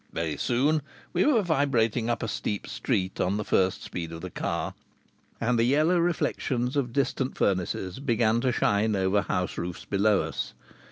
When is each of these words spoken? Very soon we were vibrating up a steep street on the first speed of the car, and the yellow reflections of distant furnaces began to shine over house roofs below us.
Very 0.11 0.35
soon 0.35 0.81
we 1.13 1.25
were 1.27 1.43
vibrating 1.43 2.09
up 2.09 2.23
a 2.23 2.27
steep 2.27 2.65
street 2.65 3.21
on 3.21 3.37
the 3.37 3.45
first 3.45 3.83
speed 3.83 4.11
of 4.11 4.21
the 4.21 4.31
car, 4.31 4.73
and 5.39 5.59
the 5.59 5.63
yellow 5.63 5.99
reflections 5.99 6.75
of 6.75 6.91
distant 6.91 7.37
furnaces 7.37 7.99
began 7.99 8.41
to 8.41 8.51
shine 8.51 8.95
over 8.95 9.21
house 9.21 9.59
roofs 9.59 9.85
below 9.85 10.23
us. 10.23 10.55